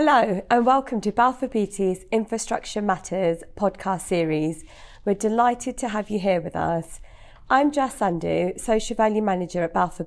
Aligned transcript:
Hello, 0.00 0.46
and 0.48 0.64
welcome 0.64 1.00
to 1.00 1.10
Balfour 1.10 1.48
Infrastructure 2.12 2.80
Matters 2.80 3.42
podcast 3.56 4.02
series. 4.02 4.62
We're 5.04 5.16
delighted 5.16 5.76
to 5.78 5.88
have 5.88 6.08
you 6.08 6.20
here 6.20 6.40
with 6.40 6.54
us. 6.54 7.00
I'm 7.50 7.72
Jess 7.72 7.98
Sandhu, 7.98 8.60
Social 8.60 8.94
Value 8.94 9.22
Manager 9.22 9.64
at 9.64 9.74
Balfour 9.74 10.06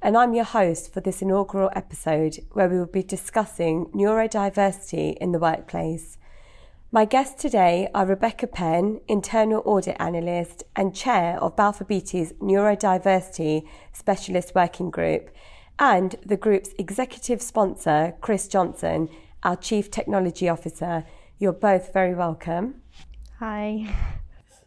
and 0.00 0.16
I'm 0.16 0.32
your 0.32 0.46
host 0.46 0.94
for 0.94 1.02
this 1.02 1.20
inaugural 1.20 1.68
episode 1.76 2.38
where 2.52 2.70
we 2.70 2.78
will 2.78 2.86
be 2.86 3.02
discussing 3.02 3.84
neurodiversity 3.94 5.18
in 5.18 5.32
the 5.32 5.38
workplace. 5.38 6.16
My 6.90 7.04
guests 7.04 7.42
today 7.42 7.90
are 7.94 8.06
Rebecca 8.06 8.46
Penn, 8.46 9.02
Internal 9.08 9.62
Audit 9.66 9.96
Analyst 10.00 10.64
and 10.74 10.96
Chair 10.96 11.38
of 11.42 11.54
Balfour 11.54 11.86
Neurodiversity 11.86 13.68
Specialist 13.92 14.54
Working 14.54 14.88
Group, 14.88 15.28
and 15.78 16.16
the 16.24 16.36
group's 16.36 16.70
executive 16.78 17.42
sponsor, 17.42 18.14
Chris 18.20 18.48
Johnson, 18.48 19.08
our 19.42 19.56
Chief 19.56 19.90
Technology 19.90 20.48
Officer. 20.48 21.04
You're 21.38 21.52
both 21.52 21.92
very 21.92 22.14
welcome. 22.14 22.82
Hi. 23.38 23.94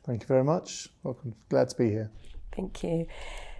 Thank 0.05 0.21
you 0.21 0.27
very 0.27 0.43
much. 0.43 0.87
Welcome. 1.03 1.35
Glad 1.49 1.69
to 1.69 1.75
be 1.75 1.89
here. 1.89 2.11
Thank 2.55 2.83
you. 2.83 3.07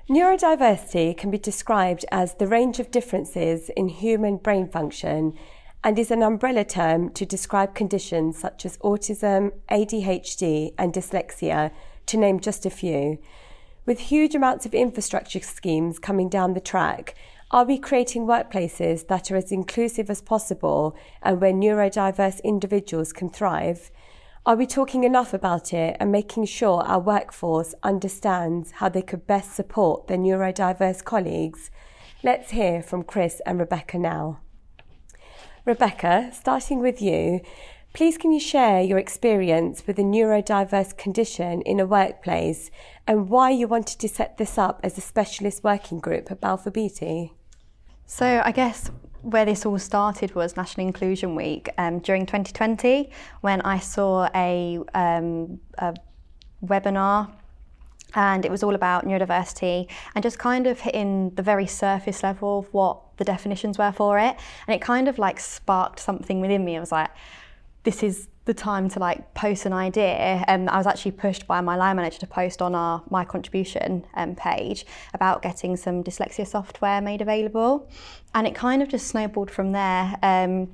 Neurodiversity 0.09 1.15
can 1.15 1.29
be 1.29 1.38
described 1.38 2.05
as 2.11 2.33
the 2.35 2.47
range 2.47 2.79
of 2.79 2.89
differences 2.89 3.69
in 3.77 3.89
human 3.89 4.38
brain 4.38 4.67
function 4.67 5.33
and 5.83 5.97
is 5.97 6.11
an 6.11 6.23
umbrella 6.23 6.66
term 6.66 7.09
to 7.11 7.25
describe 7.25 7.75
conditions 7.75 8.38
such 8.38 8.66
as 8.66 8.77
autism, 8.79 9.52
ADHD, 9.69 10.73
and 10.77 10.93
dyslexia, 10.93 11.71
to 12.07 12.17
name 12.17 12.39
just 12.39 12.66
a 12.66 12.69
few. 12.69 13.19
With 13.89 14.02
huge 14.02 14.35
amounts 14.35 14.67
of 14.67 14.75
infrastructure 14.75 15.39
schemes 15.39 15.97
coming 15.97 16.30
down 16.30 16.53
the 16.53 16.59
track, 16.59 17.16
are 17.49 17.66
we 17.66 17.80
creating 17.80 18.27
workplaces 18.27 19.07
that 19.07 19.31
are 19.31 19.35
as 19.35 19.52
inclusive 19.52 20.11
as 20.11 20.21
possible 20.21 20.95
and 21.23 21.41
where 21.41 21.52
neurodiverse 21.52 22.44
individuals 22.44 23.11
can 23.11 23.31
thrive? 23.31 23.89
Are 24.45 24.55
we 24.55 24.67
talking 24.67 25.05
enough 25.05 25.33
about 25.33 25.73
it 25.73 25.97
and 26.00 26.11
making 26.11 26.45
sure 26.45 26.83
our 26.83 27.00
workforce 27.00 27.73
understands 27.81 28.73
how 28.73 28.89
they 28.89 29.02
could 29.02 29.25
best 29.25 29.55
support 29.55 30.06
their 30.06 30.19
neurodiverse 30.19 31.03
colleagues? 31.03 31.72
Let's 32.22 32.52
hear 32.52 32.83
from 32.83 33.02
Chris 33.02 33.41
and 33.44 33.58
Rebecca 33.58 33.97
now. 33.97 34.39
Rebecca, 35.66 36.30
starting 36.31 36.78
with 36.78 37.02
you, 37.02 37.41
please 37.93 38.17
can 38.17 38.31
you 38.31 38.39
share 38.39 38.81
your 38.81 38.97
experience 38.97 39.83
with 39.87 39.97
a 39.99 40.03
neurodiverse 40.03 40.97
condition 40.97 41.61
in 41.61 41.79
a 41.79 41.85
workplace 41.85 42.69
and 43.07 43.29
why 43.29 43.49
you 43.49 43.67
wanted 43.67 43.99
to 43.99 44.07
set 44.07 44.37
this 44.37 44.57
up 44.57 44.79
as 44.83 44.97
a 44.97 45.01
specialist 45.01 45.63
working 45.63 45.99
group 45.99 46.31
at 46.31 46.39
Balfour 46.39 46.71
Beatty? 46.71 47.33
So, 48.05 48.41
I 48.43 48.51
guess 48.51 48.89
where 49.21 49.45
this 49.45 49.65
all 49.65 49.77
started 49.77 50.33
was 50.33 50.55
National 50.55 50.87
Inclusion 50.87 51.35
Week 51.35 51.69
um, 51.77 51.99
during 51.99 52.25
2020 52.25 53.09
when 53.41 53.61
I 53.61 53.79
saw 53.79 54.29
a, 54.33 54.79
um, 54.93 55.59
a 55.77 55.93
webinar 56.65 57.31
and 58.15 58.45
it 58.45 58.51
was 58.51 58.63
all 58.63 58.75
about 58.75 59.05
neurodiversity 59.05 59.87
and 60.15 60.23
just 60.23 60.39
kind 60.39 60.67
of 60.67 60.79
hitting 60.79 61.31
the 61.31 61.43
very 61.43 61.67
surface 61.67 62.23
level 62.23 62.59
of 62.59 62.73
what 62.73 63.17
the 63.17 63.23
definitions 63.23 63.77
were 63.77 63.91
for 63.91 64.17
it 64.17 64.35
and 64.67 64.75
it 64.75 64.81
kind 64.81 65.07
of 65.07 65.19
like 65.19 65.39
sparked 65.39 65.99
something 65.99 66.41
within 66.41 66.65
me 66.65 66.77
I 66.77 66.79
was 66.79 66.91
like 66.91 67.11
this 67.89 68.03
is 68.03 68.27
the 68.45 68.53
time 68.53 68.87
to 68.87 68.99
like 68.99 69.33
post 69.33 69.65
an 69.65 69.73
idea. 69.73 70.43
And 70.47 70.69
um, 70.69 70.75
I 70.75 70.77
was 70.77 70.85
actually 70.85 71.13
pushed 71.13 71.47
by 71.47 71.59
my 71.59 71.75
line 71.75 71.95
manager 71.95 72.19
to 72.19 72.27
post 72.27 72.61
on 72.61 72.75
our 72.75 73.01
my 73.09 73.25
contribution 73.25 74.05
um, 74.13 74.35
page 74.35 74.85
about 75.15 75.41
getting 75.41 75.75
some 75.75 76.03
dyslexia 76.03 76.45
software 76.45 77.01
made 77.01 77.21
available. 77.21 77.89
And 78.35 78.45
it 78.45 78.53
kind 78.53 78.83
of 78.83 78.89
just 78.89 79.07
snowballed 79.07 79.49
from 79.49 79.71
there. 79.71 80.15
Um, 80.21 80.69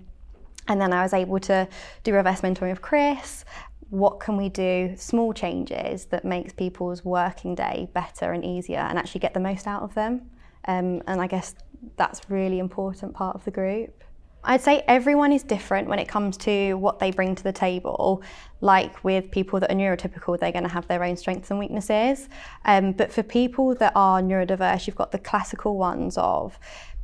and 0.67 0.81
then 0.81 0.91
I 0.91 1.03
was 1.03 1.13
able 1.13 1.39
to 1.51 1.69
do 2.03 2.13
reverse 2.13 2.41
mentoring 2.41 2.71
with 2.71 2.81
Chris. 2.81 3.45
What 3.91 4.19
can 4.19 4.35
we 4.35 4.49
do? 4.49 4.93
Small 4.97 5.31
changes 5.31 6.07
that 6.07 6.25
makes 6.25 6.51
people's 6.51 7.05
working 7.05 7.55
day 7.55 7.87
better 7.93 8.33
and 8.33 8.43
easier 8.43 8.79
and 8.79 8.99
actually 8.99 9.21
get 9.21 9.33
the 9.33 9.39
most 9.39 9.67
out 9.67 9.83
of 9.83 9.93
them. 9.93 10.29
Um, 10.67 11.01
and 11.07 11.21
I 11.21 11.27
guess 11.27 11.55
that's 11.95 12.29
really 12.29 12.59
important 12.59 13.13
part 13.13 13.35
of 13.35 13.45
the 13.45 13.51
group 13.51 14.03
I'd 14.45 14.61
say 14.61 14.83
everyone 14.87 15.31
is 15.31 15.43
different 15.43 15.87
when 15.87 15.99
it 15.99 16.07
comes 16.07 16.37
to 16.37 16.75
what 16.75 16.99
they 16.99 17.11
bring 17.11 17.35
to 17.35 17.43
the 17.43 17.51
table. 17.51 18.23
Like 18.61 19.03
with 19.03 19.31
people 19.31 19.59
that 19.59 19.71
are 19.71 19.75
neurotypical, 19.75 20.39
they're 20.39 20.51
going 20.51 20.63
to 20.63 20.69
have 20.69 20.87
their 20.87 21.03
own 21.03 21.17
strengths 21.17 21.49
and 21.49 21.59
weaknesses. 21.59 22.29
Um, 22.63 22.91
but 22.91 23.11
for 23.11 23.23
people 23.23 23.75
that 23.75 23.93
are 23.95 24.21
neurodiverse, 24.21 24.87
you've 24.87 24.95
got 24.95 25.11
the 25.11 25.19
classical 25.19 25.77
ones 25.77 26.17
of 26.17 26.57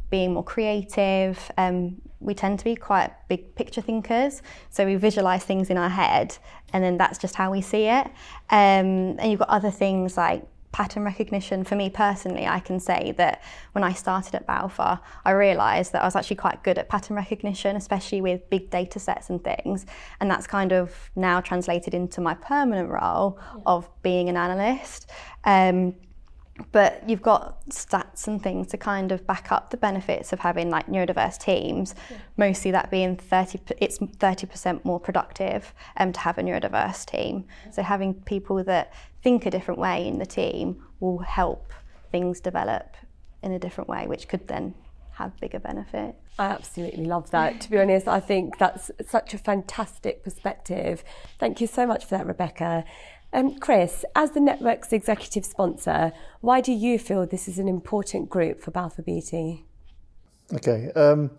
being 0.09 0.33
more 0.33 0.43
creative. 0.43 1.51
Um, 1.57 2.01
we 2.19 2.35
tend 2.35 2.59
to 2.59 2.65
be 2.65 2.75
quite 2.75 3.11
big 3.27 3.55
picture 3.55 3.81
thinkers, 3.81 4.43
so 4.69 4.85
we 4.85 4.95
visualize 4.95 5.43
things 5.43 5.71
in 5.71 5.77
our 5.77 5.89
head, 5.89 6.37
and 6.73 6.83
then 6.83 6.97
that's 6.97 7.17
just 7.17 7.33
how 7.33 7.49
we 7.51 7.61
see 7.61 7.85
it. 7.85 8.05
Um, 8.51 9.17
and 9.17 9.31
you've 9.31 9.39
got 9.39 9.49
other 9.49 9.71
things 9.71 10.17
like 10.17 10.43
pattern 10.71 11.03
recognition 11.03 11.63
for 11.63 11.75
me 11.75 11.89
personally 11.89 12.47
i 12.47 12.59
can 12.59 12.79
say 12.79 13.13
that 13.17 13.41
when 13.73 13.83
i 13.83 13.91
started 13.91 14.33
at 14.35 14.47
balfour 14.47 14.99
i 15.25 15.31
realized 15.31 15.91
that 15.91 16.01
i 16.01 16.05
was 16.05 16.15
actually 16.15 16.35
quite 16.35 16.63
good 16.63 16.77
at 16.77 16.87
pattern 16.89 17.15
recognition 17.15 17.75
especially 17.75 18.21
with 18.21 18.49
big 18.49 18.69
data 18.69 18.99
sets 18.99 19.29
and 19.29 19.43
things 19.43 19.85
and 20.19 20.29
that's 20.29 20.47
kind 20.47 20.71
of 20.71 21.11
now 21.15 21.41
translated 21.41 21.93
into 21.93 22.21
my 22.21 22.33
permanent 22.33 22.89
role 22.89 23.37
yeah. 23.55 23.61
of 23.65 23.89
being 24.01 24.29
an 24.29 24.37
analyst 24.37 25.09
um, 25.43 25.93
but 26.71 27.07
you've 27.07 27.21
got 27.21 27.65
stats 27.69 28.27
and 28.27 28.41
things 28.41 28.67
to 28.67 28.77
kind 28.77 29.11
of 29.11 29.25
back 29.27 29.51
up 29.51 29.69
the 29.69 29.77
benefits 29.77 30.33
of 30.33 30.39
having 30.39 30.69
like 30.69 30.87
neurodiverse 30.87 31.37
teams 31.37 31.95
yeah. 32.09 32.17
mostly 32.37 32.71
that 32.71 32.89
being 32.91 33.15
30 33.15 33.59
it's 33.79 33.99
30% 33.99 34.83
more 34.85 34.99
productive 34.99 35.73
um, 35.97 36.11
to 36.11 36.19
have 36.19 36.37
a 36.37 36.41
neurodiverse 36.41 37.05
team 37.05 37.45
so 37.71 37.81
having 37.81 38.13
people 38.13 38.63
that 38.63 38.93
think 39.23 39.45
a 39.45 39.51
different 39.51 39.79
way 39.79 40.07
in 40.07 40.19
the 40.19 40.25
team 40.25 40.83
will 40.99 41.19
help 41.19 41.73
things 42.11 42.39
develop 42.39 42.95
in 43.41 43.51
a 43.51 43.59
different 43.59 43.89
way, 43.89 44.05
which 44.07 44.27
could 44.27 44.47
then 44.47 44.73
have 45.13 45.37
bigger 45.39 45.59
benefit. 45.59 46.15
I 46.39 46.45
absolutely 46.45 47.05
love 47.05 47.31
that. 47.31 47.61
to 47.61 47.69
be 47.69 47.77
honest, 47.79 48.07
I 48.07 48.19
think 48.19 48.57
that's 48.57 48.91
such 49.07 49.33
a 49.33 49.37
fantastic 49.37 50.23
perspective. 50.23 51.03
Thank 51.39 51.61
you 51.61 51.67
so 51.67 51.85
much 51.85 52.05
for 52.05 52.17
that, 52.17 52.25
Rebecca. 52.25 52.85
Um, 53.33 53.57
Chris, 53.59 54.03
as 54.15 54.31
the 54.31 54.41
network's 54.41 54.91
executive 54.91 55.45
sponsor, 55.45 56.11
why 56.41 56.59
do 56.59 56.73
you 56.73 56.99
feel 56.99 57.25
this 57.25 57.47
is 57.47 57.57
an 57.57 57.67
important 57.67 58.29
group 58.29 58.59
for 58.59 58.71
Balfour 58.71 59.03
Beatty? 59.05 59.65
Okay, 60.53 60.91
um, 60.97 61.31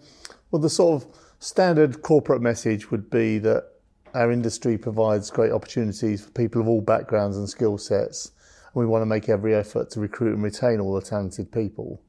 well, 0.51 0.63
the 0.63 0.71
sort 0.71 1.03
of 1.03 1.09
standard 1.39 2.01
corporate 2.01 2.41
message 2.41 2.91
would 2.91 3.11
be 3.11 3.39
that 3.39 3.73
our 4.15 4.33
industry 4.33 4.79
provides 4.79 5.31
great 5.31 5.53
opportunities 5.53 6.25
for 6.25 6.31
people 6.31 6.63
of 6.63 6.69
all 6.69 6.81
backgrounds 6.81 7.37
and 7.37 7.49
skill 7.49 7.77
sets, 7.77 8.31
and 8.73 8.81
we 8.81 8.87
want 8.87 9.03
to 9.03 9.07
make 9.07 9.29
every 9.29 9.55
effort 9.55 9.91
to 9.91 10.01
recruit 10.01 10.35
and 10.35 10.43
retain 10.43 10.81
all 10.81 10.95
the 10.95 11.03
talented 11.03 11.53
people. 11.53 12.01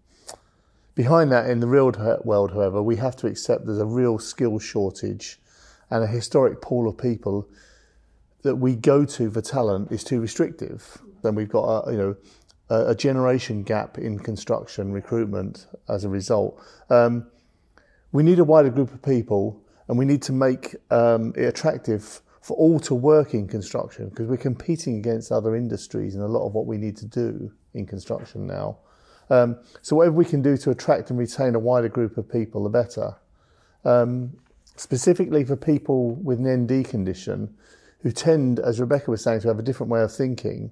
Behind 0.95 1.29
that, 1.31 1.49
in 1.49 1.59
the 1.59 1.67
real 1.67 1.91
world, 2.23 2.51
however, 2.51 2.81
we 2.81 2.95
have 2.97 3.17
to 3.17 3.27
accept 3.27 3.65
there's 3.65 3.79
a 3.79 3.85
real 3.85 4.17
skill 4.17 4.59
shortage 4.59 5.39
and 5.89 6.03
a 6.03 6.07
historic 6.07 6.61
pool 6.61 6.87
of 6.87 6.97
people 6.97 7.49
that 8.43 8.55
we 8.57 8.75
go 8.75 9.05
to 9.05 9.31
for 9.31 9.41
talent 9.41 9.91
is 9.91 10.03
too 10.03 10.21
restrictive. 10.21 11.01
Then 11.23 11.35
we've 11.35 11.49
got 11.49 11.87
a, 11.87 11.91
you 11.91 11.97
know, 11.97 12.15
a, 12.69 12.89
a 12.89 12.95
generation 12.95 13.63
gap 13.63 13.97
in 13.97 14.19
construction 14.19 14.91
recruitment 14.91 15.67
as 15.89 16.03
a 16.03 16.09
result. 16.09 16.61
Um, 16.89 17.27
we 18.11 18.23
need 18.23 18.39
a 18.39 18.43
wider 18.43 18.69
group 18.69 18.93
of 18.93 19.01
people 19.01 19.61
and 19.87 19.97
we 19.97 20.05
need 20.05 20.21
to 20.23 20.33
make 20.33 20.75
um, 20.91 21.33
it 21.35 21.45
attractive 21.45 22.21
for 22.41 22.57
all 22.57 22.79
to 22.81 22.93
work 22.93 23.33
in 23.33 23.47
construction 23.47 24.09
because 24.09 24.27
we're 24.27 24.37
competing 24.37 24.97
against 24.97 25.31
other 25.31 25.55
industries 25.55 26.13
and 26.15 26.23
a 26.23 26.27
lot 26.27 26.45
of 26.45 26.53
what 26.53 26.65
we 26.65 26.77
need 26.77 26.97
to 26.97 27.05
do 27.05 27.51
in 27.73 27.85
construction 27.85 28.45
now. 28.45 28.77
Um, 29.29 29.57
so 29.81 29.95
whatever 29.95 30.15
we 30.15 30.25
can 30.25 30.41
do 30.41 30.57
to 30.57 30.71
attract 30.71 31.09
and 31.09 31.17
retain 31.17 31.55
a 31.55 31.59
wider 31.59 31.87
group 31.87 32.17
of 32.17 32.29
people, 32.29 32.63
the 32.63 32.69
better. 32.69 33.15
Um, 33.85 34.33
specifically 34.75 35.43
for 35.45 35.55
people 35.55 36.15
with 36.15 36.39
an 36.39 36.65
ND 36.65 36.85
condition 36.85 37.53
who 38.03 38.11
tend, 38.11 38.59
as 38.59 38.79
Rebecca 38.79 39.09
was 39.09 39.23
saying, 39.23 39.41
to 39.41 39.47
have 39.47 39.59
a 39.59 39.63
different 39.63 39.91
way 39.91 40.01
of 40.01 40.13
thinking. 40.13 40.71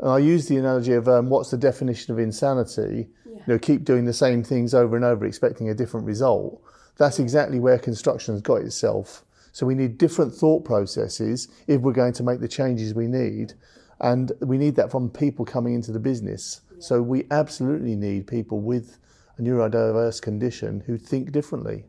And 0.00 0.10
I 0.10 0.18
use 0.18 0.48
the 0.48 0.56
analogy 0.56 0.94
of 0.94 1.06
um, 1.06 1.28
what's 1.28 1.50
the 1.50 1.58
definition 1.58 2.12
of 2.12 2.18
insanity? 2.18 3.08
Yeah. 3.24 3.32
You 3.34 3.42
know, 3.46 3.58
keep 3.58 3.84
doing 3.84 4.06
the 4.06 4.12
same 4.12 4.42
things 4.42 4.74
over 4.74 4.96
and 4.96 5.04
over, 5.04 5.24
expecting 5.24 5.68
a 5.68 5.74
different 5.74 6.06
result. 6.06 6.60
That's 6.96 7.18
exactly 7.18 7.60
where 7.60 7.78
construction 7.78 8.34
has 8.34 8.42
got 8.42 8.62
itself. 8.62 9.24
So 9.52 9.66
we 9.66 9.74
need 9.74 9.98
different 9.98 10.34
thought 10.34 10.64
processes 10.64 11.48
if 11.66 11.82
we're 11.82 11.92
going 11.92 12.14
to 12.14 12.22
make 12.22 12.40
the 12.40 12.48
changes 12.48 12.94
we 12.94 13.06
need. 13.06 13.52
And 14.00 14.32
we 14.40 14.58
need 14.58 14.74
that 14.76 14.90
from 14.90 15.10
people 15.10 15.44
coming 15.44 15.74
into 15.74 15.92
the 15.92 16.00
business. 16.00 16.62
So 16.78 17.00
we 17.02 17.26
absolutely 17.30 17.94
need 17.94 18.26
people 18.26 18.60
with 18.60 18.98
a 19.38 19.42
neurodiverse 19.42 20.20
condition 20.20 20.82
who 20.86 20.96
think 20.96 21.30
differently. 21.30 21.84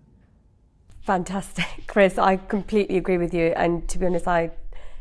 Fantastic, 1.03 1.65
Chris. 1.87 2.17
I 2.17 2.37
completely 2.37 2.97
agree 2.97 3.17
with 3.17 3.33
you. 3.33 3.53
And 3.55 3.87
to 3.89 3.99
be 3.99 4.05
honest, 4.05 4.27
I 4.27 4.51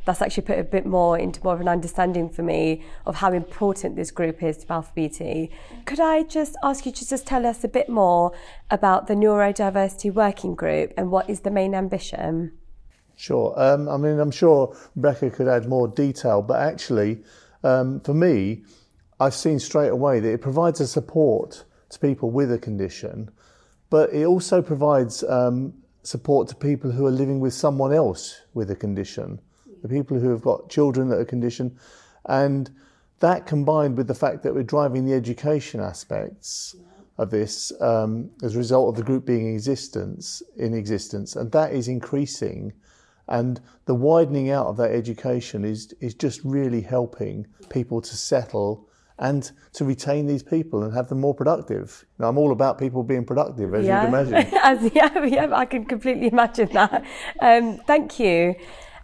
that's 0.05 0.21
actually 0.21 0.43
put 0.43 0.59
a 0.59 0.65
bit 0.65 0.85
more 0.85 1.17
into 1.17 1.43
more 1.45 1.55
of 1.55 1.61
an 1.61 1.69
understanding 1.69 2.29
for 2.29 2.43
me 2.43 2.83
of 3.07 3.15
how 3.17 3.33
important 3.33 3.95
this 3.95 4.11
group 4.11 4.43
is 4.43 4.59
to 4.59 4.67
Balfour 4.67 4.93
Beatty. 4.97 5.51
Could 5.85 6.01
I 6.01 6.25
just 6.25 6.57
ask 6.63 6.85
you 6.87 6.93
to 6.93 7.09
just 7.09 7.25
tell 7.25 7.47
us 7.47 7.63
a 7.63 7.69
bit 7.69 7.89
more 7.89 8.33
about 8.71 9.07
the 9.07 9.15
neurodiversity 9.15 10.13
working 10.13 10.57
group 10.57 10.93
and 10.97 11.13
what 11.13 11.31
is 11.31 11.41
the 11.41 11.53
main 11.53 11.73
ambition? 11.73 12.53
Sure. 13.15 13.55
Um, 13.57 13.89
I 13.89 13.97
mean, 13.97 14.19
I'm 14.19 14.33
sure 14.33 14.77
Rebecca 14.97 15.31
could 15.31 15.47
add 15.47 15.69
more 15.69 15.87
detail, 15.87 16.43
but 16.43 16.61
actually, 16.61 17.23
um, 17.63 18.01
for 18.01 18.15
me, 18.15 18.65
I've 19.21 19.35
seen 19.35 19.61
straight 19.61 19.91
away 19.91 20.19
that 20.19 20.33
it 20.33 20.41
provides 20.41 20.81
a 20.81 20.87
support 20.89 21.65
to 21.91 21.99
people 22.01 22.33
with 22.33 22.51
a 22.51 22.59
condition, 22.59 23.31
but 23.89 24.13
it 24.13 24.25
also 24.25 24.63
provides 24.63 25.23
um, 25.23 25.75
support 26.03 26.49
to 26.49 26.57
people 26.57 26.91
who 26.91 27.07
are 27.07 27.11
living 27.11 27.41
with 27.41 27.55
someone 27.55 27.93
else 27.93 28.41
with 28.55 28.71
a 28.71 28.77
condition, 28.77 29.41
the 29.83 29.89
people 29.89 30.19
who 30.19 30.31
have 30.31 30.43
got 30.43 30.69
children 30.69 31.09
that 31.09 31.19
are 31.19 31.25
conditioned, 31.25 31.77
and 32.27 32.71
that 33.21 33.47
combined 33.47 33.97
with 33.97 34.09
the 34.09 34.15
fact 34.15 34.43
that 34.43 34.55
we're 34.55 34.63
driving 34.63 35.05
the 35.05 35.15
education 35.15 35.81
aspects 35.81 36.75
of 37.19 37.31
this 37.31 37.73
um, 37.81 38.31
as 38.43 38.55
a 38.55 38.59
result 38.59 38.89
of 38.89 38.97
the 38.97 39.03
group 39.03 39.25
being 39.25 39.47
in 39.47 39.55
existence, 39.55 40.43
in 40.57 40.75
existence, 40.75 41.37
and 41.37 41.53
that 41.53 41.73
is 41.73 41.89
increasing. 41.89 42.73
And 43.29 43.61
the 43.85 43.95
widening 43.95 44.51
out 44.51 44.67
of 44.67 44.77
that 44.79 44.91
education 44.91 45.65
is 45.65 45.95
is 46.01 46.15
just 46.15 46.41
really 46.43 46.81
helping 46.81 47.47
people 47.71 48.01
to 48.01 48.17
settle 48.17 48.89
and 49.23 49.53
to 49.73 49.85
retain 49.85 50.27
these 50.27 50.43
people 50.43 50.83
and 50.83 50.93
have 50.93 51.09
them 51.09 51.21
more 51.21 51.33
productive. 51.33 52.05
You 52.19 52.25
know, 52.25 52.29
I'm 52.29 52.39
all 52.39 52.51
about 52.51 52.77
people 52.77 53.05
being 53.05 53.25
productive, 53.25 53.73
as 53.73 53.87
yeah. 53.87 54.03
you'd 54.03 54.09
imagine. 54.09 54.59
as, 54.63 54.93
yeah, 54.93 55.25
yeah, 55.25 55.57
I 55.57 55.65
can 55.65 55.85
completely 55.85 56.27
imagine 56.27 56.69
that. 56.73 57.05
Um, 57.41 57.79
thank 57.87 58.19
you. 58.19 58.57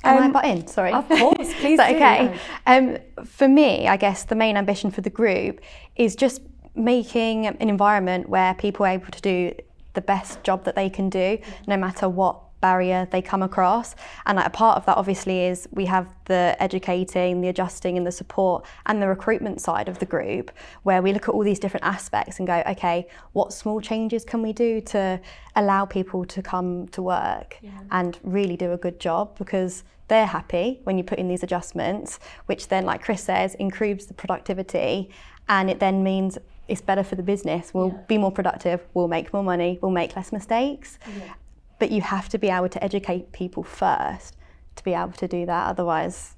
Can 0.03 0.19
um, 0.19 0.25
I 0.25 0.31
butt 0.31 0.45
in? 0.45 0.67
Sorry. 0.67 0.93
Of 0.93 1.09
course, 1.09 1.55
please. 1.61 1.79
okay. 1.79 2.37
Um, 2.67 2.99
for 3.25 3.47
me, 3.47 3.87
I 3.87 3.97
guess 3.97 4.25
the 4.25 4.35
main 4.35 4.57
ambition 4.57 4.91
for 4.91 5.03
the 5.03 5.11
group 5.11 5.61
is 5.95 6.17
just 6.17 6.43
making 6.75 7.47
an 7.47 7.57
environment 7.61 8.29
where 8.29 8.55
people 8.55 8.87
are 8.87 8.91
able 8.91 9.13
to 9.13 9.23
do 9.23 9.55
the 9.95 10.01
best 10.01 10.43
job 10.43 10.65
that 10.65 10.75
they 10.75 10.91
can 10.91 11.09
do, 11.09 11.39
no 11.69 11.77
matter 11.77 12.09
what 12.09 12.41
barrier 12.61 13.09
they 13.11 13.23
come 13.23 13.43
across. 13.43 13.95
And 14.27 14.37
like, 14.37 14.47
a 14.47 14.51
part 14.51 14.77
of 14.77 14.87
that 14.87 14.97
obviously 14.97 15.47
is 15.47 15.69
we 15.73 15.87
have 15.87 16.15
the 16.25 16.57
educating, 16.61 17.41
the 17.41 17.49
adjusting 17.49 17.97
and 17.97 18.07
the 18.07 18.13
support 18.13 18.65
and 18.87 19.01
the 19.01 19.09
recruitment 19.09 19.61
side 19.61 19.89
of 19.89 19.99
the 19.99 20.07
group 20.07 20.51
where 20.83 21.03
we 21.03 21.13
look 21.13 21.29
at 21.29 21.35
all 21.35 21.43
these 21.43 21.59
different 21.59 21.85
aspects 21.85 22.39
and 22.39 22.47
go, 22.47 22.63
okay, 22.69 23.07
what 23.33 23.53
small 23.53 23.81
changes 23.81 24.25
can 24.25 24.43
we 24.43 24.53
do 24.53 24.81
to 24.81 25.21
allow 25.57 25.85
people 25.85 26.25
to 26.25 26.43
come 26.43 26.89
to 26.89 27.03
work 27.03 27.59
yeah. 27.63 27.71
and 27.91 28.19
really 28.23 28.57
do 28.57 28.73
a 28.73 28.77
good 28.77 29.01
job 29.01 29.37
because 29.39 29.85
they're 30.09 30.27
happy 30.27 30.81
when 30.85 30.97
you 30.97 31.05
put 31.05 31.19
in 31.19 31.29
these 31.29 31.43
adjustments, 31.43 32.19
which 32.47 32.69
then, 32.69 32.85
like 32.85 33.03
Chris 33.03 33.23
says, 33.23 33.55
improves 33.57 34.07
the 34.07 34.15
productivity 34.15 35.11
and 35.49 35.71
it 35.71 35.81
then 35.81 36.03
means 36.03 36.39
it's 36.67 36.81
better 36.81 37.03
for 37.03 37.15
the 37.15 37.23
business. 37.23 37.73
We'll 37.73 37.89
yeah. 37.89 38.03
be 38.09 38.19
more 38.19 38.33
productive, 38.33 38.81
we'll 38.95 39.09
make 39.09 39.33
more 39.33 39.43
money, 39.43 39.79
we'll 39.81 39.91
make 39.91 40.17
less 40.17 40.33
mistakes. 40.33 40.99
Yeah. 41.07 41.35
But 41.79 41.91
you 41.91 42.01
have 42.03 42.29
to 42.31 42.39
be 42.39 42.49
able 42.49 42.69
to 42.71 42.83
educate 42.83 43.33
people 43.33 43.63
first 43.63 44.37
to 44.77 44.85
be 44.85 44.95
able 44.95 45.13
to 45.13 45.29
do 45.29 45.47
that. 45.47 45.69
Otherwise, 45.69 46.37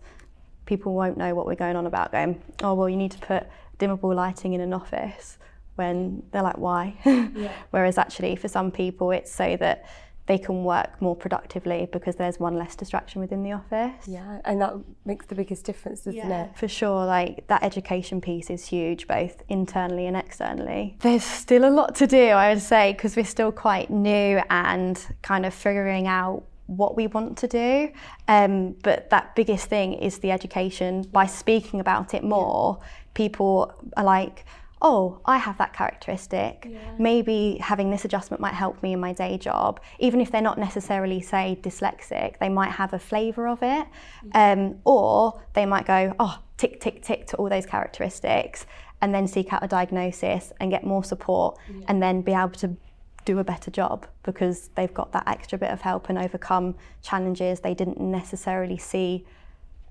people 0.66 0.94
won't 0.94 1.16
know 1.16 1.34
what 1.34 1.46
we're 1.46 1.54
going 1.54 1.76
on 1.76 1.86
about. 1.86 2.12
Going, 2.12 2.42
oh, 2.62 2.74
well, 2.74 2.88
you 2.88 2.96
need 2.96 3.12
to 3.12 3.18
put 3.18 3.46
dimmable 3.78 4.14
lighting 4.14 4.52
in 4.52 4.60
an 4.60 4.72
office 4.72 5.38
when 5.76 6.22
they're 6.32 6.42
like, 6.42 6.58
why? 6.58 6.94
Yeah. 7.34 7.52
Whereas 7.70 7.96
actually, 7.96 8.36
for 8.36 8.48
some 8.48 8.70
people, 8.70 9.10
it's 9.12 9.32
so 9.32 9.56
that 9.56 9.86
they 10.26 10.38
can 10.38 10.64
work 10.64 11.00
more 11.02 11.16
productively 11.16 11.88
because 11.90 12.16
there's 12.16 12.38
one 12.38 12.56
less 12.56 12.76
distraction 12.76 13.20
within 13.20 13.42
the 13.42 13.52
office. 13.52 14.06
Yeah, 14.06 14.40
and 14.44 14.60
that 14.60 14.74
makes 15.04 15.26
the 15.26 15.34
biggest 15.34 15.64
difference, 15.64 16.02
doesn't 16.02 16.16
yeah, 16.16 16.44
it? 16.44 16.56
For 16.56 16.68
sure, 16.68 17.04
like 17.04 17.46
that 17.48 17.62
education 17.62 18.20
piece 18.20 18.50
is 18.50 18.66
huge, 18.66 19.08
both 19.08 19.42
internally 19.48 20.06
and 20.06 20.16
externally. 20.16 20.96
There's 21.00 21.24
still 21.24 21.68
a 21.68 21.70
lot 21.70 21.94
to 21.96 22.06
do, 22.06 22.28
I 22.28 22.50
would 22.52 22.62
say, 22.62 22.92
because 22.92 23.16
we're 23.16 23.24
still 23.24 23.52
quite 23.52 23.90
new 23.90 24.40
and 24.50 25.04
kind 25.22 25.44
of 25.44 25.52
figuring 25.52 26.06
out 26.06 26.44
what 26.66 26.96
we 26.96 27.08
want 27.08 27.36
to 27.38 27.48
do. 27.48 27.90
Um, 28.28 28.76
but 28.84 29.10
that 29.10 29.34
biggest 29.34 29.66
thing 29.66 29.94
is 29.94 30.18
the 30.18 30.30
education. 30.30 31.02
By 31.10 31.26
speaking 31.26 31.80
about 31.80 32.14
it 32.14 32.22
more, 32.22 32.78
people 33.14 33.74
are 33.96 34.04
like, 34.04 34.44
oh, 34.82 35.20
I 35.24 35.38
have 35.38 35.58
that 35.58 35.72
characteristic. 35.72 36.66
Yeah. 36.68 36.78
Maybe 36.98 37.58
having 37.60 37.90
this 37.90 38.04
adjustment 38.04 38.40
might 38.40 38.54
help 38.54 38.82
me 38.82 38.92
in 38.92 39.00
my 39.00 39.12
day 39.12 39.36
job. 39.36 39.80
Even 39.98 40.20
if 40.20 40.30
they're 40.30 40.40
not 40.40 40.58
necessarily, 40.58 41.20
say, 41.20 41.58
dyslexic, 41.62 42.38
they 42.38 42.48
might 42.48 42.72
have 42.72 42.92
a 42.94 42.98
flavour 42.98 43.46
of 43.46 43.62
it. 43.62 43.86
Yeah. 44.24 44.52
Um, 44.52 44.78
or 44.84 45.40
they 45.52 45.66
might 45.66 45.86
go, 45.86 46.14
oh, 46.18 46.38
tick, 46.56 46.80
tick, 46.80 47.02
tick 47.02 47.26
to 47.28 47.36
all 47.36 47.48
those 47.48 47.66
characteristics, 47.66 48.66
and 49.02 49.14
then 49.14 49.26
seek 49.26 49.52
out 49.52 49.62
a 49.62 49.68
diagnosis 49.68 50.52
and 50.60 50.70
get 50.70 50.84
more 50.84 51.04
support, 51.04 51.58
yeah. 51.68 51.84
and 51.88 52.02
then 52.02 52.22
be 52.22 52.32
able 52.32 52.50
to 52.50 52.76
do 53.24 53.38
a 53.38 53.44
better 53.44 53.70
job 53.70 54.06
because 54.22 54.70
they've 54.76 54.94
got 54.94 55.12
that 55.12 55.24
extra 55.26 55.58
bit 55.58 55.70
of 55.70 55.82
help 55.82 56.08
and 56.08 56.18
overcome 56.18 56.74
challenges 57.02 57.60
they 57.60 57.74
didn't 57.74 58.00
necessarily 58.00 58.78
see 58.78 59.26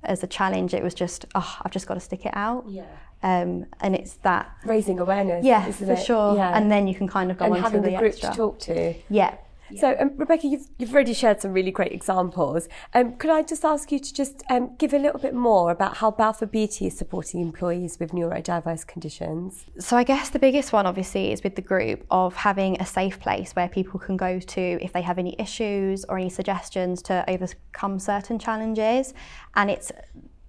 as 0.03 0.23
a 0.23 0.27
challenge. 0.27 0.73
It 0.73 0.83
was 0.83 0.93
just, 0.93 1.25
oh, 1.35 1.57
I've 1.61 1.71
just 1.71 1.85
got 1.87 1.93
to 1.93 1.99
stick 1.99 2.25
it 2.25 2.35
out. 2.35 2.65
Yeah. 2.67 2.85
Um, 3.21 3.65
and 3.81 3.95
it's 3.95 4.13
that 4.23 4.55
raising 4.63 4.99
awareness. 4.99 5.45
Yeah, 5.45 5.69
for 5.71 5.91
it? 5.91 6.03
sure. 6.03 6.35
Yeah. 6.35 6.57
And 6.57 6.71
then 6.71 6.87
you 6.87 6.95
can 6.95 7.07
kind 7.07 7.31
of 7.31 7.37
go 7.37 7.45
and 7.45 7.55
on 7.55 7.61
having 7.61 7.81
to 7.81 7.89
the, 7.89 7.95
the 7.95 7.97
group 7.97 8.13
extra. 8.13 8.29
to 8.31 8.35
talk 8.35 8.59
to. 8.59 8.95
Yeah. 9.09 9.35
So, 9.77 9.95
um, 9.99 10.11
Rebecca, 10.17 10.47
you've, 10.47 10.67
you've 10.77 10.93
already 10.93 11.13
shared 11.13 11.41
some 11.41 11.53
really 11.53 11.71
great 11.71 11.91
examples. 11.91 12.67
Um, 12.93 13.15
could 13.17 13.29
I 13.29 13.43
just 13.43 13.63
ask 13.63 13.91
you 13.91 13.99
to 13.99 14.13
just 14.13 14.43
um, 14.49 14.75
give 14.77 14.93
a 14.93 14.97
little 14.97 15.19
bit 15.19 15.33
more 15.33 15.71
about 15.71 15.97
how 15.97 16.11
Balfour 16.11 16.47
Beatty 16.47 16.87
is 16.87 16.97
supporting 16.97 17.41
employees 17.41 17.99
with 17.99 18.11
neurodiverse 18.11 18.87
conditions? 18.87 19.65
So, 19.77 19.97
I 19.97 20.03
guess 20.03 20.29
the 20.29 20.39
biggest 20.39 20.73
one, 20.73 20.85
obviously, 20.85 21.31
is 21.31 21.43
with 21.43 21.55
the 21.55 21.61
group 21.61 22.05
of 22.09 22.35
having 22.35 22.81
a 22.81 22.85
safe 22.85 23.19
place 23.19 23.51
where 23.51 23.67
people 23.67 23.99
can 23.99 24.17
go 24.17 24.39
to 24.39 24.61
if 24.81 24.93
they 24.93 25.01
have 25.01 25.19
any 25.19 25.35
issues 25.37 26.05
or 26.05 26.17
any 26.17 26.29
suggestions 26.29 27.01
to 27.03 27.23
overcome 27.29 27.99
certain 27.99 28.39
challenges. 28.39 29.13
And 29.55 29.69
it's 29.69 29.91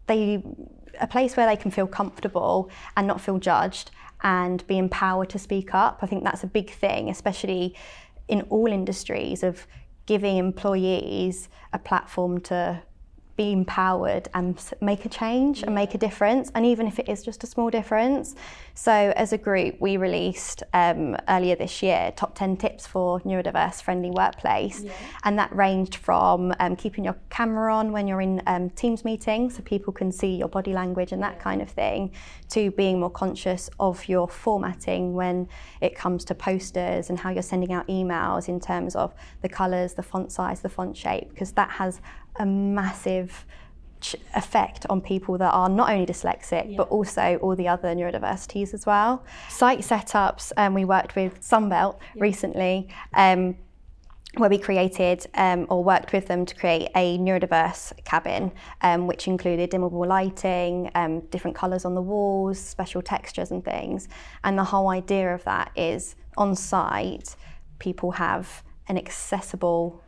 they 0.07 0.43
a 1.01 1.07
place 1.07 1.37
where 1.37 1.47
they 1.47 1.57
can 1.57 1.71
feel 1.71 1.87
comfortable 1.87 2.71
and 2.97 3.07
not 3.07 3.21
feel 3.21 3.39
judged 3.39 3.91
and 4.23 4.67
be 4.67 4.79
empowered 4.79 5.31
to 5.31 5.39
speak 5.39 5.75
up. 5.75 6.01
I 6.03 6.07
think 6.07 6.25
that's 6.25 6.45
a 6.45 6.47
big 6.47 6.71
thing, 6.71 7.09
especially 7.09 7.75
in 8.29 8.43
all 8.43 8.67
industries, 8.67 9.43
of 9.43 9.67
giving 10.07 10.37
employees 10.37 11.49
a 11.73 11.79
platform 11.79 12.41
to 12.41 12.83
be 13.41 13.53
empowered 13.53 14.29
and 14.35 14.63
make 14.83 15.07
a 15.07 15.09
change 15.09 15.61
yeah. 15.61 15.67
and 15.67 15.75
make 15.75 15.95
a 15.95 15.99
difference, 15.99 16.53
and 16.55 16.67
even 16.67 16.87
if 16.87 16.99
it 16.99 17.09
is 17.09 17.23
just 17.23 17.43
a 17.43 17.47
small 17.47 17.71
difference. 17.71 18.35
So, 18.75 18.93
as 18.93 19.33
a 19.33 19.39
group, 19.39 19.81
we 19.81 19.97
released 19.97 20.63
um, 20.75 21.17
earlier 21.27 21.57
this 21.57 21.83
year 21.83 22.13
top 22.17 22.35
10 22.35 22.59
tips 22.59 22.87
for 22.87 23.21
neurodiverse 23.21 23.83
friendly 23.83 24.11
workplace, 24.11 24.83
yeah. 24.83 24.93
and 25.25 25.39
that 25.39 25.55
ranged 25.57 25.97
from 25.97 26.53
um, 26.61 26.77
keeping 26.77 27.03
your 27.03 27.17
camera 27.31 27.75
on 27.75 27.93
when 27.93 28.07
you're 28.07 28.21
in 28.21 28.43
um, 28.47 28.69
Teams 28.71 29.07
meetings 29.07 29.57
so 29.57 29.63
people 29.63 29.93
can 29.93 30.13
see 30.13 30.37
your 30.37 30.49
body 30.49 30.75
language 30.75 31.13
and 31.13 31.23
that 31.23 31.37
yeah. 31.37 31.43
kind 31.43 31.63
of 31.63 31.71
thing, 31.71 32.13
to 32.51 32.71
being 32.73 33.01
more 33.01 33.11
conscious 33.11 33.71
of 33.81 34.07
your 34.07 34.29
formatting 34.29 35.15
when 35.15 35.49
it 35.81 35.95
comes 35.95 36.27
to 36.27 36.35
posters 36.35 37.09
and 37.09 37.19
how 37.19 37.31
you're 37.31 37.43
sending 37.43 37.73
out 37.73 37.89
emails 37.89 38.49
in 38.49 38.61
terms 38.61 38.95
of 38.95 39.15
the 39.41 39.49
colours, 39.49 39.95
the 39.95 40.03
font 40.03 40.31
size, 40.31 40.61
the 40.61 40.69
font 40.69 40.95
shape, 40.95 41.31
because 41.31 41.53
that 41.53 41.71
has 41.71 42.03
a 42.37 42.47
massive 42.47 43.45
effect 44.35 44.87
on 44.89 45.01
people 45.01 45.37
that 45.39 45.51
are 45.51 45.69
not 45.69 45.91
only 45.91 46.07
dyslexic 46.07 46.71
yeah. 46.71 46.77
but 46.77 46.89
also 46.89 47.39
all 47.43 47.55
the 47.55 47.69
other 47.69 47.95
neurodiversities 47.95 48.73
as 48.73 48.87
well. 48.87 49.25
Site 49.49 49.81
setups, 49.81 50.53
um, 50.57 50.75
we 50.75 50.85
worked 50.85 51.17
with 51.17 51.41
Sunbelt 51.41 51.99
yeah. 52.15 52.23
recently. 52.23 52.89
Um, 53.15 53.57
where 54.37 54.49
we 54.49 54.59
created 54.59 55.27
um, 55.35 55.67
or 55.69 55.83
worked 55.83 56.13
with 56.13 56.29
them 56.29 56.47
to 56.47 56.55
create 56.55 56.89
a 56.95 57.19
neurodiverse 57.19 57.93
cabin, 58.05 58.53
um, 58.81 59.09
which 59.09 59.27
included 59.27 59.71
dimmable 59.73 60.07
lighting, 60.07 60.89
um, 60.95 61.19
different 61.31 61.57
colours 61.57 61.85
on 61.85 61.97
the 61.97 62.01
walls, 62.01 62.59
special 62.59 63.03
textures 63.03 63.51
and 63.51 63.65
things. 63.65 64.09
And 64.45 64.57
the 64.57 64.63
whole 64.63 64.89
idea 64.91 65.35
of 65.35 65.43
that 65.45 65.73
is 65.75 66.15
on 66.37 66.55
site, 66.55 67.35
people 67.81 68.13
have 68.13 68.63
an 68.87 68.97
accessible 68.97 70.01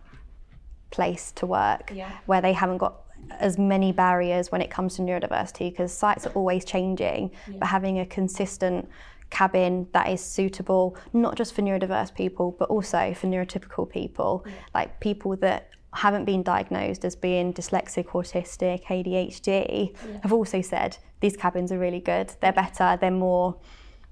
place 0.92 1.32
to 1.32 1.46
work 1.46 1.90
yeah. 1.92 2.12
where 2.26 2.40
they 2.40 2.52
haven't 2.52 2.78
got 2.78 3.02
as 3.40 3.58
many 3.58 3.92
barriers 3.92 4.52
when 4.52 4.60
it 4.60 4.70
comes 4.70 4.96
to 4.96 5.02
neurodiversity 5.02 5.70
because 5.70 5.92
sites 5.92 6.26
are 6.26 6.32
always 6.32 6.64
changing 6.64 7.30
yeah. 7.48 7.56
but 7.58 7.66
having 7.66 7.98
a 7.98 8.06
consistent 8.06 8.88
cabin 9.30 9.88
that 9.92 10.08
is 10.08 10.20
suitable 10.20 10.96
not 11.12 11.36
just 11.36 11.54
for 11.54 11.62
neurodiverse 11.62 12.14
people 12.14 12.54
but 12.58 12.68
also 12.68 13.14
for 13.14 13.26
neurotypical 13.26 13.88
people 13.88 14.44
yeah. 14.46 14.52
like 14.74 15.00
people 15.00 15.34
that 15.36 15.70
haven't 15.94 16.24
been 16.24 16.42
diagnosed 16.42 17.04
as 17.04 17.16
being 17.16 17.52
dyslexic 17.52 18.06
autistic 18.08 18.84
ADHD 18.84 19.94
yeah. 19.94 20.18
have 20.22 20.32
also 20.32 20.60
said 20.60 20.96
these 21.20 21.36
cabins 21.36 21.72
are 21.72 21.78
really 21.78 22.00
good 22.00 22.32
they're 22.40 22.52
better 22.52 22.98
they're 23.00 23.10
more 23.10 23.56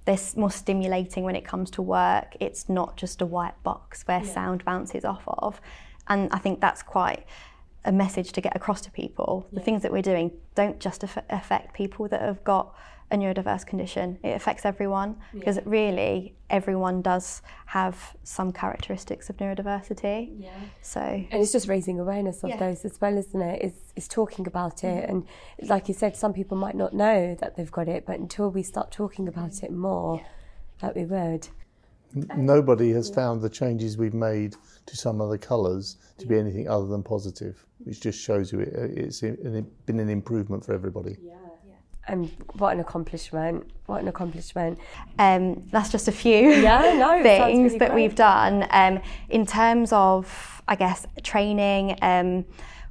they're 0.07 0.19
more 0.37 0.51
stimulating 0.51 1.25
when 1.25 1.37
it 1.37 1.45
comes 1.45 1.71
to 1.71 1.83
work 1.83 2.35
it's 2.41 2.69
not 2.69 2.97
just 2.97 3.21
a 3.21 3.27
white 3.27 3.63
box 3.63 4.03
where 4.07 4.25
sound 4.25 4.65
bounces 4.65 5.05
off 5.05 5.23
of 5.27 5.61
and 6.11 6.29
I 6.33 6.39
think 6.39 6.61
that's 6.61 6.83
quite 6.83 7.25
a 7.85 7.93
message 7.93 8.33
to 8.33 8.41
get 8.43 8.55
across 8.55 8.83
to 8.83 8.91
people. 8.91 9.47
The 9.53 9.61
things 9.61 9.81
that 9.83 9.93
we're 9.93 10.03
doing 10.03 10.33
don't 10.55 10.79
just 10.79 11.03
aff- 11.03 11.25
affect 11.31 11.73
people 11.73 12.09
that 12.09 12.21
have 12.21 12.45
got 12.45 12.75
a 13.11 13.17
neurodiverse 13.17 13.67
condition. 13.67 14.19
It 14.23 14.31
affects 14.31 14.65
everyone 14.65 15.17
because 15.33 15.59
really 15.65 16.35
everyone 16.49 17.03
does 17.03 17.43
have 17.67 18.15
some 18.23 18.53
characteristics 18.53 19.31
of 19.31 19.37
neurodiversity. 19.39 20.31
Yeah. 20.39 20.51
So 20.83 21.01
And 21.01 21.43
it's 21.43 21.53
just 21.53 21.69
raising 21.69 21.99
awareness 21.99 22.45
of 22.45 22.51
Yeah. 22.51 22.59
those 22.59 22.85
as 22.85 23.01
well, 23.01 23.17
isn't 23.17 23.41
it? 23.41 23.65
Is 23.65 23.73
is 23.97 24.07
talking 24.07 24.47
about 24.47 24.85
it, 24.85 25.05
mm-hmm. 25.05 25.11
and 25.11 25.69
like 25.69 25.89
you 25.89 25.95
said, 25.95 26.17
some 26.17 26.33
people 26.33 26.57
might 26.57 26.77
not 26.77 26.93
know 26.93 27.35
that 27.41 27.57
they've 27.57 27.73
got 27.73 27.89
it, 27.89 28.07
but 28.07 28.19
until 28.19 28.51
we 28.51 28.63
start 28.63 28.91
talking 28.91 29.27
about 29.27 29.51
mm-hmm. 29.51 29.67
it 29.67 29.73
more, 29.73 30.21
that 30.81 30.95
we 30.95 31.05
would. 31.05 31.49
Nobody 32.37 32.91
has 32.93 33.09
found 33.11 33.41
the 33.41 33.49
changes 33.51 33.97
we've 33.97 34.15
made 34.15 34.57
to 34.87 34.97
some 34.97 35.21
of 35.21 35.31
the 35.31 35.39
colours 35.39 35.97
to 36.19 36.27
be 36.27 36.37
anything 36.39 36.69
other 36.69 36.87
than 36.87 37.03
positive, 37.03 37.65
which 37.79 38.01
just 38.01 38.21
shows 38.21 38.53
you 38.53 38.61
it, 38.61 38.73
it's 38.75 39.23
an, 39.23 39.71
been 39.87 40.01
an 40.01 40.09
improvement 40.09 40.65
for 40.65 40.73
everybody. 40.75 41.17
And 42.09 42.29
what 42.55 42.73
an 42.73 42.81
accomplishment! 42.81 43.71
What 43.87 44.01
an 44.03 44.09
accomplishment! 44.09 44.79
um, 45.19 45.63
that's 45.71 45.91
just 45.91 46.09
a 46.09 46.13
few 46.13 46.51
Yeah, 46.51 46.95
no, 46.99 47.23
things 47.23 47.59
really 47.59 47.79
that 47.79 47.91
great. 47.91 48.03
we've 48.03 48.15
done. 48.17 48.67
Um, 48.71 49.01
in 49.29 49.47
terms 49.47 49.93
of, 49.93 50.63
I 50.67 50.75
guess, 50.75 51.07
training, 51.23 51.97
um, 52.03 52.45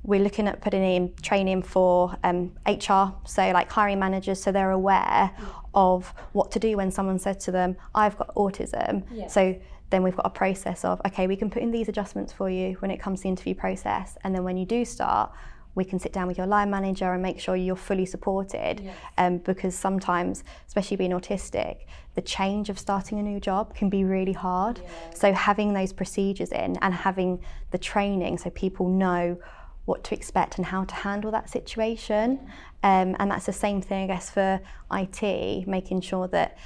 we're 0.03 0.21
looking 0.21 0.47
at 0.47 0.61
putting 0.61 0.83
in 0.83 1.13
training 1.21 1.63
for 1.63 2.15
um, 2.23 2.53
HR, 2.65 3.13
so 3.25 3.51
like 3.51 3.69
hiring 3.69 3.99
managers, 3.99 4.41
so 4.41 4.53
they're 4.53 4.71
aware 4.71 5.31
of 5.73 6.13
what 6.33 6.51
to 6.51 6.59
do 6.59 6.77
when 6.77 6.91
someone 6.91 7.19
says 7.19 7.37
to 7.45 7.51
them, 7.51 7.75
I've 7.93 8.17
got 8.17 8.33
autism. 8.35 9.03
So 9.27 9.59
then 9.89 10.03
we've 10.03 10.15
got 10.15 10.25
a 10.25 10.29
process 10.29 10.85
of, 10.85 11.01
okay, 11.07 11.27
we 11.27 11.35
can 11.35 11.49
put 11.49 11.61
in 11.61 11.71
these 11.71 11.89
adjustments 11.89 12.31
for 12.31 12.49
you 12.49 12.73
when 12.79 12.91
it 12.91 12.99
comes 12.99 13.19
to 13.19 13.23
the 13.23 13.29
interview 13.29 13.55
process. 13.55 14.17
And 14.23 14.33
then 14.35 14.43
when 14.43 14.57
you 14.57 14.65
do 14.65 14.85
start, 14.85 15.31
we 15.75 15.85
can 15.85 15.99
sit 15.99 16.11
down 16.11 16.27
with 16.27 16.37
your 16.37 16.47
line 16.47 16.69
manager 16.69 17.13
and 17.13 17.21
make 17.23 17.39
sure 17.39 17.55
you're 17.55 17.75
fully 17.75 18.05
supported. 18.05 18.81
Um, 19.17 19.37
because 19.37 19.75
sometimes, 19.75 20.43
especially 20.67 20.97
being 20.97 21.11
autistic, 21.11 21.85
the 22.15 22.21
change 22.21 22.69
of 22.69 22.77
starting 22.77 23.19
a 23.19 23.23
new 23.23 23.39
job 23.39 23.73
can 23.75 23.89
be 23.89 24.03
really 24.03 24.33
hard. 24.33 24.81
So 25.13 25.31
having 25.31 25.73
those 25.73 25.93
procedures 25.93 26.51
in 26.51 26.77
and 26.81 26.93
having 26.93 27.39
the 27.71 27.77
training 27.77 28.37
so 28.39 28.49
people 28.49 28.89
know 28.89 29.37
what 29.89 30.03
to 30.05 30.15
expect 30.15 30.57
and 30.57 30.67
how 30.67 30.83
to 30.85 30.95
handle 30.95 31.31
that 31.31 31.49
situation. 31.49 32.39
Um, 32.83 33.15
and 33.19 33.29
that's 33.31 33.47
the 33.47 33.53
same 33.53 33.81
thing, 33.81 34.03
I 34.03 34.07
guess, 34.13 34.29
for 34.29 34.61
IT, 34.91 35.67
making 35.67 36.01
sure 36.01 36.27
that 36.29 36.57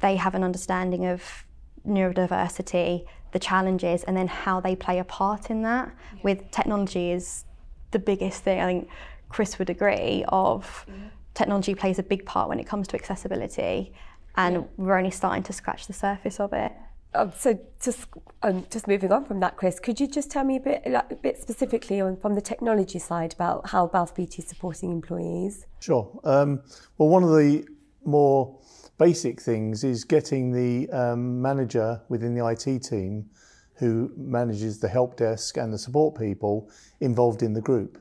they 0.00 0.16
have 0.16 0.34
an 0.34 0.42
understanding 0.42 1.06
of 1.06 1.44
neurodiversity, 1.86 3.04
the 3.32 3.38
challenges, 3.38 4.02
and 4.04 4.16
then 4.16 4.28
how 4.28 4.60
they 4.60 4.74
play 4.74 4.98
a 4.98 5.04
part 5.04 5.50
in 5.50 5.62
that. 5.62 5.94
With 6.22 6.50
technology 6.50 7.10
is 7.12 7.44
the 7.90 7.98
biggest 7.98 8.42
thing. 8.42 8.60
I 8.60 8.66
think 8.66 8.88
Chris 9.28 9.58
would 9.58 9.70
agree. 9.70 10.24
Of 10.28 10.86
technology 11.34 11.74
plays 11.74 11.98
a 11.98 12.02
big 12.02 12.24
part 12.24 12.48
when 12.48 12.58
it 12.58 12.66
comes 12.66 12.88
to 12.88 12.96
accessibility, 12.96 13.92
and 14.36 14.66
we're 14.76 14.96
only 14.96 15.10
starting 15.10 15.42
to 15.44 15.52
scratch 15.52 15.86
the 15.86 15.92
surface 15.92 16.40
of 16.40 16.52
it. 16.52 16.72
Um, 17.14 17.32
so 17.36 17.58
just 17.82 18.06
um, 18.42 18.66
just 18.70 18.88
moving 18.88 19.12
on 19.12 19.24
from 19.24 19.40
that, 19.40 19.56
Chris, 19.56 19.80
could 19.80 20.00
you 20.00 20.06
just 20.06 20.30
tell 20.30 20.44
me 20.44 20.56
a 20.56 20.60
bit 20.60 20.82
like, 20.86 21.10
a 21.10 21.16
bit 21.16 21.38
specifically 21.38 22.00
on 22.00 22.16
from 22.16 22.34
the 22.34 22.40
technology 22.40 22.98
side 22.98 23.32
about 23.32 23.70
how 23.70 23.86
Balfour 23.86 24.14
Beatty 24.16 24.42
is 24.42 24.48
supporting 24.48 24.90
employees? 24.90 25.66
Sure. 25.80 26.10
Um, 26.24 26.62
well, 26.98 27.08
one 27.08 27.22
of 27.22 27.30
the 27.30 27.66
more 28.04 28.58
basic 28.98 29.40
things 29.40 29.84
is 29.84 30.04
getting 30.04 30.52
the 30.52 30.90
um, 30.90 31.40
manager 31.40 32.02
within 32.08 32.34
the 32.34 32.46
IT 32.46 32.82
team 32.82 33.30
who 33.76 34.12
manages 34.16 34.78
the 34.78 34.88
help 34.88 35.16
desk 35.16 35.56
and 35.56 35.72
the 35.72 35.78
support 35.78 36.16
people 36.18 36.70
involved 37.00 37.42
in 37.42 37.54
the 37.54 37.60
group 37.60 37.98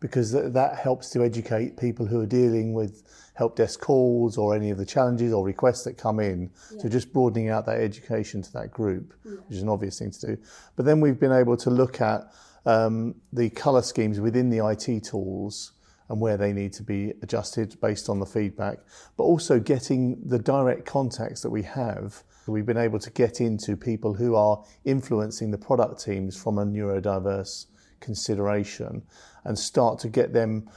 because 0.00 0.32
th- 0.32 0.52
that 0.52 0.78
helps 0.78 1.10
to 1.10 1.22
educate 1.22 1.76
people 1.76 2.06
who 2.06 2.20
are 2.20 2.26
dealing 2.26 2.74
with 2.74 3.02
help 3.34 3.56
desk 3.56 3.80
calls 3.80 4.38
or 4.38 4.54
any 4.54 4.70
of 4.70 4.78
the 4.78 4.86
challenges 4.86 5.32
or 5.32 5.44
requests 5.44 5.84
that 5.84 5.98
come 5.98 6.20
in. 6.20 6.50
So 6.78 6.88
just 6.88 7.12
broadening 7.12 7.50
out 7.50 7.66
that 7.66 7.80
education 7.80 8.42
to 8.42 8.52
that 8.54 8.70
group, 8.70 9.12
which 9.24 9.56
is 9.56 9.62
an 9.62 9.68
obvious 9.68 9.98
thing 9.98 10.10
to 10.10 10.26
do. 10.26 10.38
But 10.74 10.86
then 10.86 11.00
we've 11.00 11.20
been 11.20 11.32
able 11.32 11.56
to 11.58 11.70
look 11.70 12.00
at 12.00 12.32
um, 12.64 13.14
the 13.32 13.50
colour 13.50 13.82
schemes 13.82 14.20
within 14.20 14.50
the 14.50 14.66
IT 14.66 15.04
tools 15.04 15.72
and 16.08 16.20
where 16.20 16.36
they 16.36 16.52
need 16.52 16.72
to 16.74 16.82
be 16.82 17.12
adjusted 17.22 17.78
based 17.80 18.08
on 18.08 18.20
the 18.20 18.26
feedback, 18.26 18.78
but 19.16 19.24
also 19.24 19.58
getting 19.58 20.20
the 20.24 20.38
direct 20.38 20.86
contacts 20.86 21.42
that 21.42 21.50
we 21.50 21.62
have. 21.62 22.22
We've 22.46 22.66
been 22.66 22.76
able 22.76 23.00
to 23.00 23.10
get 23.10 23.40
into 23.40 23.76
people 23.76 24.14
who 24.14 24.36
are 24.36 24.62
influencing 24.84 25.50
the 25.50 25.58
product 25.58 26.04
teams 26.04 26.40
from 26.40 26.58
a 26.58 26.64
neurodiverse 26.64 27.66
consideration 28.00 29.02
and 29.44 29.58
start 29.58 29.98
to 30.00 30.08
get 30.08 30.32
them 30.32 30.68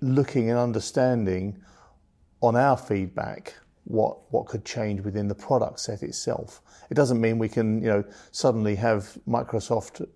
looking 0.00 0.50
and 0.50 0.58
understanding 0.58 1.60
on 2.40 2.56
our 2.56 2.76
feedback 2.76 3.54
what 3.84 4.18
what 4.32 4.46
could 4.46 4.64
change 4.64 5.00
within 5.00 5.28
the 5.28 5.34
product 5.34 5.80
set 5.80 6.02
itself. 6.02 6.62
It 6.90 6.94
doesn't 6.94 7.20
mean 7.20 7.38
we 7.38 7.48
can, 7.48 7.82
you 7.82 7.88
know, 7.88 8.04
suddenly 8.30 8.76
have 8.76 9.18
Microsoft 9.26 10.06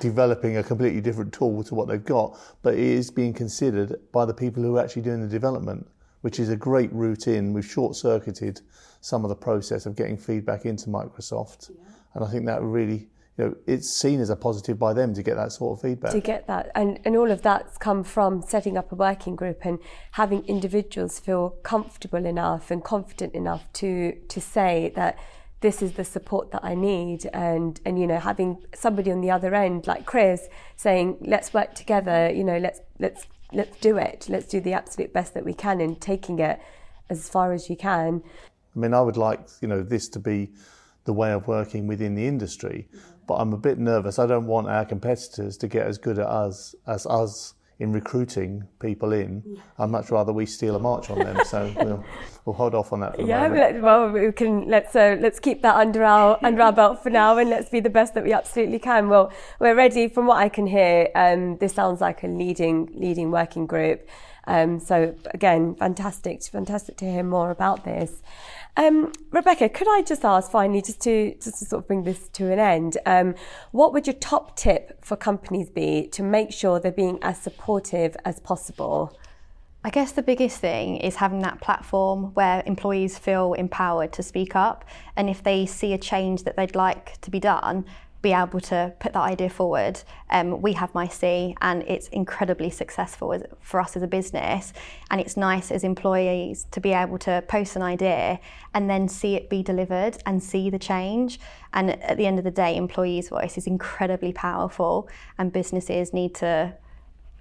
developing 0.00 0.58
a 0.58 0.62
completely 0.62 1.00
different 1.00 1.32
tool 1.32 1.64
to 1.64 1.74
what 1.74 1.88
they've 1.88 2.04
got, 2.04 2.38
but 2.62 2.74
it 2.74 2.80
is 2.80 3.10
being 3.10 3.32
considered 3.32 3.96
by 4.12 4.24
the 4.24 4.34
people 4.34 4.62
who 4.62 4.76
are 4.76 4.84
actually 4.84 5.02
doing 5.02 5.22
the 5.22 5.28
development, 5.28 5.88
which 6.20 6.38
is 6.38 6.50
a 6.50 6.56
great 6.56 6.92
route 6.92 7.26
in. 7.26 7.52
We've 7.52 7.64
short 7.64 7.96
circuited 7.96 8.60
some 9.00 9.24
of 9.24 9.30
the 9.30 9.36
process 9.36 9.86
of 9.86 9.96
getting 9.96 10.16
feedback 10.16 10.66
into 10.66 10.88
Microsoft. 10.90 11.70
And 12.14 12.24
I 12.24 12.28
think 12.28 12.44
that 12.46 12.60
really, 12.62 13.08
you 13.40 13.46
know, 13.46 13.56
it's 13.66 13.88
seen 13.88 14.20
as 14.20 14.28
a 14.28 14.36
positive 14.36 14.78
by 14.78 14.92
them 14.92 15.14
to 15.14 15.22
get 15.22 15.34
that 15.36 15.50
sort 15.50 15.78
of 15.78 15.82
feedback. 15.82 16.12
to 16.12 16.20
get 16.20 16.46
that. 16.46 16.70
And, 16.74 17.00
and 17.06 17.16
all 17.16 17.30
of 17.30 17.40
that's 17.40 17.78
come 17.78 18.04
from 18.04 18.42
setting 18.42 18.76
up 18.76 18.92
a 18.92 18.94
working 18.94 19.34
group 19.34 19.64
and 19.64 19.78
having 20.12 20.44
individuals 20.44 21.18
feel 21.18 21.50
comfortable 21.62 22.26
enough 22.26 22.70
and 22.70 22.84
confident 22.84 23.34
enough 23.34 23.72
to 23.74 24.12
to 24.28 24.40
say 24.42 24.92
that 24.94 25.18
this 25.60 25.80
is 25.80 25.92
the 25.92 26.04
support 26.04 26.50
that 26.50 26.62
I 26.62 26.74
need. 26.74 27.30
And 27.32 27.80
and 27.86 27.98
you 27.98 28.06
know 28.06 28.18
having 28.18 28.62
somebody 28.74 29.10
on 29.10 29.22
the 29.22 29.30
other 29.30 29.54
end 29.54 29.86
like 29.86 30.04
Chris 30.04 30.48
saying 30.76 31.16
let's 31.22 31.54
work 31.54 31.74
together 31.74 32.30
you 32.30 32.44
know 32.44 32.58
let's 32.58 32.80
let's 32.98 33.26
let's 33.52 33.78
do 33.78 33.96
it. 33.96 34.26
Let's 34.28 34.46
do 34.46 34.60
the 34.60 34.74
absolute 34.74 35.14
best 35.14 35.32
that 35.32 35.46
we 35.46 35.54
can 35.54 35.80
and 35.80 35.98
taking 35.98 36.40
it 36.40 36.60
as 37.08 37.26
far 37.30 37.54
as 37.54 37.70
you 37.70 37.76
can. 37.76 38.22
I 38.76 38.78
mean, 38.78 38.92
I 38.92 39.00
would 39.00 39.16
like 39.16 39.40
you 39.62 39.68
know 39.68 39.82
this 39.82 40.10
to 40.10 40.18
be 40.18 40.50
the 41.04 41.12
way 41.12 41.32
of 41.32 41.48
working 41.48 41.86
within 41.86 42.14
the 42.14 42.26
industry, 42.26 42.88
but 43.26 43.34
I'm 43.34 43.52
a 43.52 43.58
bit 43.58 43.78
nervous. 43.78 44.18
I 44.18 44.26
don't 44.26 44.46
want 44.46 44.68
our 44.68 44.84
competitors 44.84 45.56
to 45.58 45.68
get 45.68 45.86
as 45.86 45.98
good 45.98 46.18
at 46.18 46.26
us 46.26 46.74
as 46.86 47.06
us 47.06 47.54
in 47.78 47.92
recruiting 47.92 48.62
people 48.78 49.10
in. 49.10 49.42
I'd 49.78 49.88
much 49.88 50.10
rather 50.10 50.34
we 50.34 50.44
steal 50.44 50.76
a 50.76 50.78
march 50.78 51.08
on 51.08 51.18
them. 51.18 51.38
So 51.46 51.72
we'll, 51.76 52.04
we'll 52.44 52.54
hold 52.54 52.74
off 52.74 52.92
on 52.92 53.00
that 53.00 53.16
for 53.16 53.22
Yeah, 53.22 53.48
let- 53.48 53.80
well, 53.80 54.10
we 54.10 54.30
can 54.32 54.68
let's 54.68 54.94
uh, 54.94 55.16
let's 55.18 55.40
keep 55.40 55.62
that 55.62 55.76
under 55.76 56.04
our 56.04 56.38
under 56.42 56.60
our 56.62 56.72
belt 56.72 57.02
for 57.02 57.08
now, 57.08 57.38
and 57.38 57.48
let's 57.48 57.70
be 57.70 57.80
the 57.80 57.90
best 57.90 58.12
that 58.14 58.24
we 58.24 58.32
absolutely 58.34 58.78
can. 58.78 59.08
Well, 59.08 59.32
we're 59.58 59.74
ready. 59.74 60.08
From 60.08 60.26
what 60.26 60.36
I 60.36 60.50
can 60.50 60.66
hear, 60.66 61.08
um, 61.14 61.56
this 61.56 61.72
sounds 61.74 62.02
like 62.02 62.22
a 62.22 62.26
leading 62.28 62.90
leading 62.94 63.30
working 63.30 63.66
group. 63.66 64.06
Um, 64.46 64.80
so 64.80 65.14
again, 65.32 65.74
fantastic, 65.76 66.42
fantastic 66.42 66.96
to 66.98 67.10
hear 67.10 67.22
more 67.22 67.50
about 67.50 67.84
this. 67.84 68.22
Um, 68.76 69.12
Rebecca, 69.30 69.68
could 69.68 69.88
I 69.88 70.02
just 70.02 70.24
ask 70.24 70.50
finally, 70.50 70.80
just 70.82 71.00
to 71.02 71.34
just 71.34 71.58
to 71.58 71.64
sort 71.64 71.82
of 71.82 71.86
bring 71.86 72.04
this 72.04 72.28
to 72.30 72.52
an 72.52 72.58
end, 72.58 72.98
um, 73.06 73.34
what 73.72 73.92
would 73.92 74.06
your 74.06 74.14
top 74.14 74.56
tip 74.56 75.04
for 75.04 75.16
companies 75.16 75.70
be 75.70 76.08
to 76.08 76.22
make 76.22 76.52
sure 76.52 76.78
they're 76.78 76.92
being 76.92 77.18
as 77.22 77.38
supportive 77.38 78.16
as 78.24 78.40
possible? 78.40 79.18
I 79.82 79.88
guess 79.88 80.12
the 80.12 80.22
biggest 80.22 80.58
thing 80.58 80.98
is 80.98 81.16
having 81.16 81.40
that 81.40 81.62
platform 81.62 82.34
where 82.34 82.62
employees 82.66 83.16
feel 83.16 83.54
empowered 83.54 84.12
to 84.12 84.22
speak 84.22 84.54
up. 84.54 84.84
And 85.16 85.30
if 85.30 85.42
they 85.42 85.64
see 85.64 85.94
a 85.94 85.98
change 85.98 86.44
that 86.44 86.56
they'd 86.56 86.76
like 86.76 87.18
to 87.22 87.30
be 87.30 87.40
done, 87.40 87.86
be 88.22 88.32
able 88.32 88.60
to 88.60 88.92
put 89.00 89.12
that 89.14 89.22
idea 89.22 89.48
forward. 89.48 90.02
Um, 90.28 90.60
we 90.60 90.74
have 90.74 90.94
My 90.94 91.08
C, 91.08 91.56
and 91.62 91.82
it's 91.84 92.08
incredibly 92.08 92.68
successful 92.68 93.32
as, 93.32 93.42
for 93.60 93.80
us 93.80 93.96
as 93.96 94.02
a 94.02 94.06
business. 94.06 94.72
And 95.10 95.20
it's 95.20 95.36
nice 95.36 95.70
as 95.70 95.84
employees 95.84 96.66
to 96.72 96.80
be 96.80 96.92
able 96.92 97.18
to 97.18 97.42
post 97.48 97.76
an 97.76 97.82
idea 97.82 98.38
and 98.74 98.90
then 98.90 99.08
see 99.08 99.36
it 99.36 99.48
be 99.48 99.62
delivered 99.62 100.18
and 100.26 100.42
see 100.42 100.68
the 100.68 100.78
change. 100.78 101.40
And 101.72 101.90
at 102.02 102.18
the 102.18 102.26
end 102.26 102.38
of 102.38 102.44
the 102.44 102.50
day, 102.50 102.76
employees' 102.76 103.30
voice 103.30 103.56
is 103.56 103.66
incredibly 103.66 104.32
powerful, 104.32 105.08
and 105.38 105.52
businesses 105.52 106.12
need 106.12 106.34
to 106.36 106.74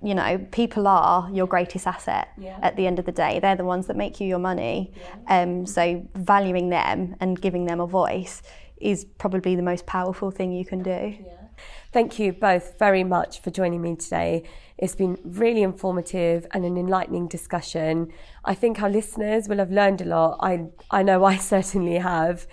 you 0.01 0.15
know, 0.15 0.37
people 0.51 0.87
are 0.87 1.29
your 1.31 1.45
greatest 1.45 1.85
asset 1.85 2.29
yeah. 2.37 2.57
at 2.61 2.77
the 2.77 2.87
end 2.87 2.99
of 2.99 3.05
the 3.05 3.11
day. 3.11 3.39
They're 3.41 3.57
the 3.57 3.65
ones 3.65 3.87
that 3.87 3.97
make 3.97 4.21
you 4.21 4.27
your 4.27 4.39
money. 4.39 4.93
Um, 5.27 5.65
so 5.65 6.07
valuing 6.15 6.69
them 6.69 7.17
and 7.19 7.39
giving 7.39 7.65
them 7.65 7.81
a 7.81 7.87
voice 7.87 8.41
is 8.79 9.05
probably 9.17 9.55
the 9.55 9.61
most 9.61 9.85
powerful 9.85 10.31
thing 10.31 10.51
you 10.51 10.65
can 10.65 10.83
do. 10.83 11.15
Yeah. 11.19 11.39
Thank 11.91 12.19
you 12.19 12.33
both 12.33 12.77
very 12.77 13.03
much 13.03 13.41
for 13.41 13.49
joining 13.49 13.81
me 13.81 13.95
today. 13.95 14.43
It's 14.77 14.95
been 14.95 15.17
really 15.23 15.63
informative 15.63 16.45
and 16.51 16.63
an 16.63 16.77
enlightening 16.77 17.27
discussion. 17.27 18.13
I 18.45 18.53
think 18.53 18.81
our 18.81 18.89
listeners 18.89 19.47
will 19.47 19.57
have 19.57 19.71
learned 19.71 20.01
a 20.01 20.05
lot. 20.05 20.37
I, 20.39 20.67
I 20.91 21.03
know 21.03 21.23
I 21.25 21.37
certainly 21.53 21.97
have. 21.97 22.47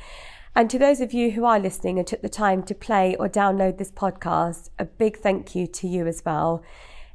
And 0.54 0.71
to 0.71 0.78
those 0.78 1.00
of 1.02 1.12
you 1.12 1.33
who 1.33 1.45
are 1.45 1.61
listening 1.61 1.99
and 1.99 2.06
took 2.06 2.23
the 2.23 2.30
time 2.30 2.62
to 2.62 2.75
play 2.75 3.14
or 3.16 3.28
download 3.28 3.76
this 3.76 3.90
podcast, 3.90 4.71
a 4.78 4.87
big 4.87 5.18
thank 5.18 5.54
you 5.54 5.66
to 5.66 5.87
you 5.87 6.06
as 6.06 6.25
well. 6.25 6.64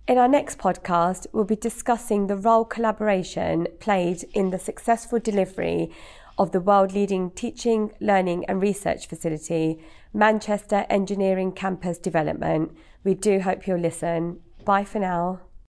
In 0.08 0.18
our 0.18 0.28
next 0.28 0.60
podcast, 0.60 1.26
we'll 1.32 1.46
be 1.46 1.56
discussing 1.56 2.28
the 2.28 2.36
role 2.36 2.66
collaboration 2.66 3.68
played 3.80 4.26
in 4.34 4.50
the 4.52 4.60
successful 4.60 5.20
delivery 5.20 5.92
of 6.38 6.52
the 6.52 6.60
world 6.60 6.94
leading 6.94 7.32
teaching, 7.32 7.92
learning, 8.00 8.46
and 8.46 8.62
research 8.62 9.08
facility, 9.08 9.80
Manchester 10.14 10.86
Engineering 10.90 11.52
Campus 11.52 11.98
Development. 11.98 12.72
We 13.04 13.14
do 13.14 13.40
hope 13.42 13.68
you'll 13.68 13.80
listen. 13.80 14.40
Bye 14.66 14.84
for 14.84 15.00
now. 15.00 15.42